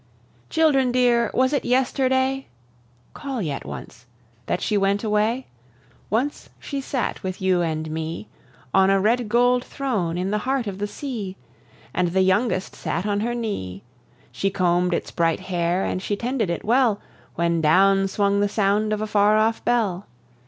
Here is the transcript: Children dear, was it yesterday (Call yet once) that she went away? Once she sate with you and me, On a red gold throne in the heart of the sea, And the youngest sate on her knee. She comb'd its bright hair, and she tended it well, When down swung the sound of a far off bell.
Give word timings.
Children 0.49 0.91
dear, 0.91 1.29
was 1.31 1.53
it 1.53 1.63
yesterday 1.63 2.47
(Call 3.13 3.39
yet 3.39 3.63
once) 3.65 4.07
that 4.47 4.59
she 4.59 4.75
went 4.75 5.03
away? 5.03 5.45
Once 6.09 6.49
she 6.59 6.81
sate 6.81 7.21
with 7.21 7.39
you 7.39 7.61
and 7.61 7.91
me, 7.91 8.27
On 8.73 8.89
a 8.89 8.99
red 8.99 9.29
gold 9.29 9.63
throne 9.63 10.17
in 10.17 10.31
the 10.31 10.39
heart 10.39 10.65
of 10.65 10.79
the 10.79 10.87
sea, 10.87 11.37
And 11.93 12.07
the 12.07 12.21
youngest 12.23 12.75
sate 12.75 13.05
on 13.05 13.19
her 13.19 13.35
knee. 13.35 13.83
She 14.31 14.49
comb'd 14.49 14.95
its 14.95 15.11
bright 15.11 15.41
hair, 15.41 15.85
and 15.85 16.01
she 16.01 16.15
tended 16.15 16.49
it 16.49 16.65
well, 16.65 16.99
When 17.35 17.61
down 17.61 18.07
swung 18.07 18.39
the 18.39 18.49
sound 18.49 18.93
of 18.93 19.01
a 19.01 19.05
far 19.05 19.37
off 19.37 19.63
bell. 19.63 20.07